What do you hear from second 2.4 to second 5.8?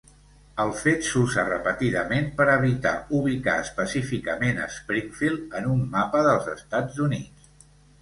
per evitar ubicar específicament Springfield en